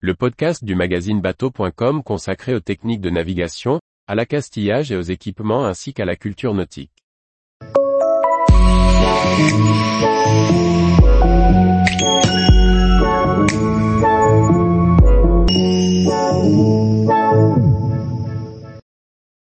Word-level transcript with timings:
le 0.00 0.14
podcast 0.14 0.62
du 0.62 0.74
magazine 0.74 1.22
bateau.com 1.22 2.02
consacré 2.02 2.54
aux 2.54 2.60
techniques 2.60 3.00
de 3.00 3.08
navigation, 3.08 3.80
à 4.06 4.14
l'accastillage 4.14 4.92
et 4.92 4.96
aux 4.96 5.00
équipements 5.00 5.64
ainsi 5.64 5.94
qu'à 5.94 6.04
la 6.04 6.16
culture 6.16 6.52
nautique. 6.52 6.92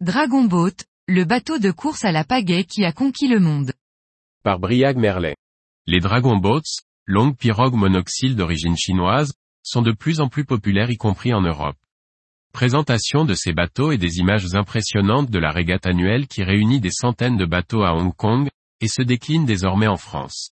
Dragon 0.00 0.44
Boat, 0.44 0.70
le 1.06 1.24
bateau 1.24 1.58
de 1.58 1.70
course 1.70 2.06
à 2.06 2.12
la 2.12 2.24
pagaie 2.24 2.64
qui 2.64 2.86
a 2.86 2.92
conquis 2.92 3.28
le 3.28 3.40
monde. 3.40 3.72
Par 4.42 4.58
Briag 4.58 4.96
Merlet. 4.96 5.36
Les 5.86 6.00
Dragon 6.00 6.38
Boats, 6.38 6.80
longues 7.04 7.36
pirogues 7.36 7.74
monoxyles 7.74 8.36
d'origine 8.36 8.76
chinoise, 8.76 9.34
sont 9.62 9.82
de 9.82 9.92
plus 9.92 10.20
en 10.20 10.28
plus 10.28 10.44
populaires 10.44 10.90
y 10.90 10.96
compris 10.96 11.32
en 11.32 11.40
Europe. 11.40 11.76
Présentation 12.52 13.24
de 13.24 13.34
ces 13.34 13.52
bateaux 13.52 13.92
et 13.92 13.98
des 13.98 14.18
images 14.18 14.54
impressionnantes 14.54 15.30
de 15.30 15.38
la 15.38 15.50
régate 15.50 15.86
annuelle 15.86 16.26
qui 16.26 16.42
réunit 16.42 16.80
des 16.80 16.90
centaines 16.90 17.36
de 17.36 17.46
bateaux 17.46 17.82
à 17.82 17.94
Hong 17.94 18.14
Kong, 18.14 18.48
et 18.80 18.88
se 18.88 19.02
décline 19.02 19.44
désormais 19.44 19.86
en 19.86 19.96
France. 19.96 20.50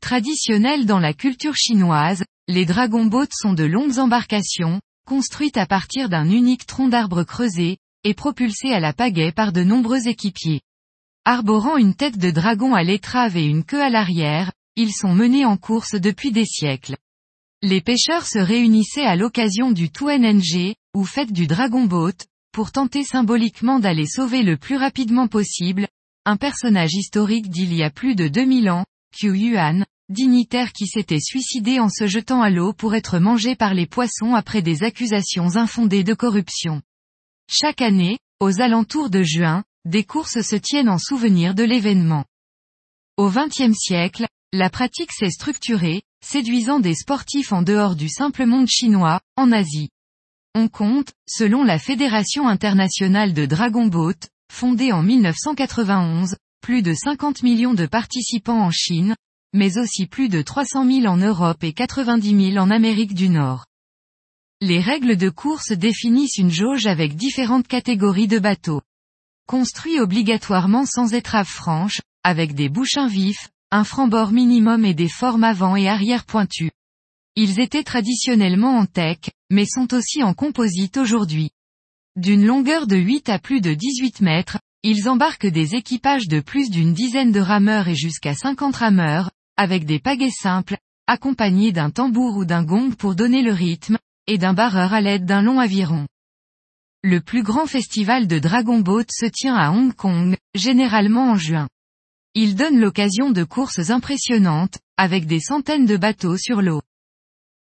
Traditionnels 0.00 0.86
dans 0.86 0.98
la 0.98 1.12
culture 1.12 1.54
chinoise, 1.54 2.24
les 2.48 2.64
Dragon 2.64 3.04
Boats 3.04 3.26
sont 3.32 3.52
de 3.52 3.64
longues 3.64 3.98
embarcations, 3.98 4.80
construites 5.06 5.56
à 5.56 5.66
partir 5.66 6.08
d'un 6.08 6.28
unique 6.30 6.66
tronc 6.66 6.88
d'arbre 6.88 7.22
creusé, 7.22 7.78
et 8.02 8.14
propulsées 8.14 8.72
à 8.72 8.80
la 8.80 8.92
pagaie 8.92 9.32
par 9.32 9.52
de 9.52 9.62
nombreux 9.62 10.08
équipiers. 10.08 10.62
Arborant 11.26 11.76
une 11.76 11.94
tête 11.94 12.18
de 12.18 12.30
dragon 12.30 12.74
à 12.74 12.82
l'étrave 12.82 13.36
et 13.36 13.44
une 13.44 13.64
queue 13.64 13.82
à 13.82 13.90
l'arrière, 13.90 14.52
ils 14.76 14.92
sont 14.92 15.14
menés 15.14 15.44
en 15.44 15.58
course 15.58 15.94
depuis 15.94 16.32
des 16.32 16.46
siècles. 16.46 16.96
Les 17.62 17.82
pêcheurs 17.82 18.26
se 18.26 18.38
réunissaient 18.38 19.04
à 19.04 19.16
l'occasion 19.16 19.70
du 19.70 19.90
NG, 19.90 20.74
ou 20.94 21.04
fête 21.04 21.30
du 21.30 21.46
Dragon 21.46 21.84
Boat, 21.84 22.16
pour 22.52 22.72
tenter 22.72 23.04
symboliquement 23.04 23.78
d'aller 23.78 24.06
sauver 24.06 24.42
le 24.42 24.56
plus 24.56 24.76
rapidement 24.76 25.28
possible, 25.28 25.86
un 26.24 26.38
personnage 26.38 26.94
historique 26.94 27.50
d'il 27.50 27.74
y 27.74 27.82
a 27.82 27.90
plus 27.90 28.14
de 28.14 28.28
2000 28.28 28.70
ans, 28.70 28.86
Qiu 29.14 29.36
Yuan, 29.36 29.84
dignitaire 30.08 30.72
qui 30.72 30.86
s'était 30.86 31.20
suicidé 31.20 31.80
en 31.80 31.90
se 31.90 32.06
jetant 32.06 32.40
à 32.40 32.48
l'eau 32.48 32.72
pour 32.72 32.94
être 32.94 33.18
mangé 33.18 33.56
par 33.56 33.74
les 33.74 33.86
poissons 33.86 34.34
après 34.34 34.62
des 34.62 34.82
accusations 34.82 35.56
infondées 35.56 36.02
de 36.02 36.14
corruption. 36.14 36.80
Chaque 37.46 37.82
année, 37.82 38.18
aux 38.40 38.62
alentours 38.62 39.10
de 39.10 39.22
juin, 39.22 39.64
des 39.84 40.04
courses 40.04 40.40
se 40.40 40.56
tiennent 40.56 40.88
en 40.88 40.98
souvenir 40.98 41.54
de 41.54 41.64
l'événement. 41.64 42.24
Au 43.18 43.28
XXe 43.28 43.76
siècle, 43.76 44.26
la 44.52 44.70
pratique 44.70 45.12
s'est 45.12 45.30
structurée, 45.30 46.02
séduisant 46.24 46.80
des 46.80 46.94
sportifs 46.94 47.52
en 47.52 47.62
dehors 47.62 47.96
du 47.96 48.08
simple 48.08 48.46
monde 48.46 48.68
chinois, 48.68 49.20
en 49.36 49.52
Asie. 49.52 49.90
On 50.54 50.68
compte, 50.68 51.12
selon 51.28 51.64
la 51.64 51.78
Fédération 51.78 52.48
internationale 52.48 53.32
de 53.32 53.46
Dragon 53.46 53.86
Boat, 53.86 54.28
fondée 54.52 54.92
en 54.92 55.02
1991, 55.02 56.36
plus 56.60 56.82
de 56.82 56.92
50 56.92 57.42
millions 57.42 57.74
de 57.74 57.86
participants 57.86 58.60
en 58.60 58.70
Chine, 58.70 59.14
mais 59.52 59.78
aussi 59.78 60.06
plus 60.06 60.28
de 60.28 60.42
300 60.42 60.84
000 60.84 61.06
en 61.06 61.16
Europe 61.16 61.64
et 61.64 61.72
90 61.72 62.52
000 62.52 62.64
en 62.64 62.70
Amérique 62.70 63.14
du 63.14 63.28
Nord. 63.28 63.66
Les 64.60 64.80
règles 64.80 65.16
de 65.16 65.30
course 65.30 65.72
définissent 65.72 66.36
une 66.36 66.50
jauge 66.50 66.86
avec 66.86 67.16
différentes 67.16 67.66
catégories 67.66 68.28
de 68.28 68.38
bateaux. 68.38 68.82
Construits 69.46 70.00
obligatoirement 70.00 70.84
sans 70.84 71.14
étrave 71.14 71.48
franche, 71.48 72.02
avec 72.22 72.54
des 72.54 72.68
bouchins 72.68 73.08
vifs, 73.08 73.48
un 73.72 73.84
franc-bord 73.84 74.32
minimum 74.32 74.84
et 74.84 74.94
des 74.94 75.08
formes 75.08 75.44
avant 75.44 75.76
et 75.76 75.88
arrière 75.88 76.24
pointues. 76.24 76.72
Ils 77.36 77.60
étaient 77.60 77.84
traditionnellement 77.84 78.76
en 78.78 78.86
teck, 78.86 79.30
mais 79.48 79.64
sont 79.64 79.94
aussi 79.94 80.24
en 80.24 80.34
composite 80.34 80.96
aujourd'hui. 80.96 81.50
D'une 82.16 82.44
longueur 82.44 82.88
de 82.88 82.96
8 82.96 83.28
à 83.28 83.38
plus 83.38 83.60
de 83.60 83.72
18 83.72 84.22
mètres, 84.22 84.58
ils 84.82 85.08
embarquent 85.08 85.46
des 85.46 85.76
équipages 85.76 86.26
de 86.26 86.40
plus 86.40 86.68
d'une 86.70 86.92
dizaine 86.92 87.30
de 87.30 87.40
rameurs 87.40 87.86
et 87.86 87.94
jusqu'à 87.94 88.34
50 88.34 88.74
rameurs, 88.74 89.30
avec 89.56 89.84
des 89.84 90.00
pagaies 90.00 90.30
simples, 90.30 90.76
accompagnés 91.06 91.70
d'un 91.70 91.90
tambour 91.90 92.36
ou 92.36 92.44
d'un 92.44 92.64
gong 92.64 92.94
pour 92.96 93.14
donner 93.14 93.42
le 93.42 93.52
rythme, 93.52 93.98
et 94.26 94.38
d'un 94.38 94.54
barreur 94.54 94.92
à 94.92 95.00
l'aide 95.00 95.26
d'un 95.26 95.42
long 95.42 95.60
aviron. 95.60 96.06
Le 97.02 97.20
plus 97.20 97.42
grand 97.42 97.66
festival 97.66 98.26
de 98.26 98.38
Dragon 98.38 98.80
Boat 98.80 99.06
se 99.10 99.26
tient 99.26 99.54
à 99.54 99.70
Hong 99.70 99.94
Kong, 99.94 100.36
généralement 100.54 101.30
en 101.30 101.36
juin. 101.36 101.68
Il 102.34 102.54
donne 102.54 102.78
l'occasion 102.78 103.32
de 103.32 103.42
courses 103.42 103.90
impressionnantes, 103.90 104.78
avec 104.96 105.26
des 105.26 105.40
centaines 105.40 105.84
de 105.84 105.96
bateaux 105.96 106.36
sur 106.36 106.62
l'eau. 106.62 106.80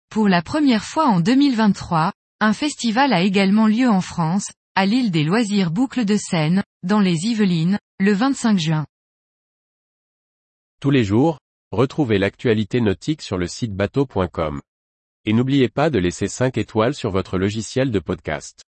Pour 0.09 0.29
la 0.29 0.41
première 0.41 0.85
fois 0.85 1.07
en 1.07 1.19
2023, 1.19 2.13
un 2.39 2.53
festival 2.53 3.11
a 3.11 3.23
également 3.23 3.67
lieu 3.67 3.89
en 3.89 3.99
France, 3.99 4.47
à 4.75 4.85
l'île 4.85 5.11
des 5.11 5.25
loisirs 5.25 5.69
Boucle 5.69 6.05
de 6.05 6.15
Seine, 6.15 6.63
dans 6.81 7.01
les 7.01 7.25
Yvelines, 7.25 7.77
le 7.99 8.13
25 8.13 8.57
juin. 8.57 8.85
Tous 10.79 10.91
les 10.91 11.03
jours, 11.03 11.39
retrouvez 11.71 12.17
l'actualité 12.17 12.79
nautique 12.79 13.21
sur 13.21 13.37
le 13.37 13.47
site 13.47 13.75
bateau.com. 13.75 14.61
Et 15.25 15.33
n'oubliez 15.33 15.67
pas 15.67 15.89
de 15.89 15.99
laisser 15.99 16.29
5 16.29 16.57
étoiles 16.57 16.93
sur 16.93 17.11
votre 17.11 17.37
logiciel 17.37 17.91
de 17.91 17.99
podcast. 17.99 18.63